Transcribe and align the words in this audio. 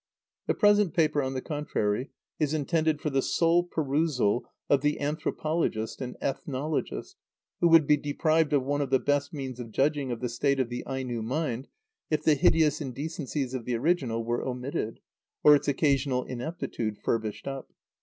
The 0.47 0.55
present 0.55 0.95
paper, 0.95 1.21
on 1.21 1.35
the 1.35 1.43
contrary, 1.43 2.09
is 2.39 2.55
intended 2.55 2.99
for 2.99 3.11
the 3.11 3.21
sole 3.21 3.63
perusal 3.63 4.49
of 4.67 4.81
the 4.81 4.99
anthropologist 4.99 6.01
and 6.01 6.17
ethnologist, 6.19 7.17
who 7.59 7.67
would 7.67 7.85
be 7.85 7.97
deprived 7.97 8.51
of 8.51 8.63
one 8.63 8.81
of 8.81 8.89
the 8.89 8.97
best 8.97 9.31
means 9.31 9.59
of 9.59 9.69
judging 9.71 10.11
of 10.11 10.19
the 10.19 10.27
state 10.29 10.59
of 10.59 10.69
the 10.69 10.83
Aino 10.87 11.21
mind 11.21 11.67
if 12.09 12.23
the 12.23 12.33
hideous 12.33 12.81
indecencies 12.81 13.53
of 13.53 13.65
the 13.65 13.75
original 13.75 14.25
were 14.25 14.41
omitted, 14.43 15.01
or 15.43 15.53
its 15.53 15.67
occasional 15.67 16.23
ineptitude 16.23 16.97
furbished 16.97 17.47
up. 17.47 17.71